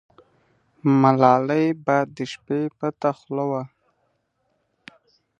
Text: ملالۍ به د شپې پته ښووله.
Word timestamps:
ملالۍ 1.01 1.65
به 1.85 1.97
د 2.15 2.17
شپې 2.31 2.61
پته 2.77 3.11
ښووله. 3.19 3.63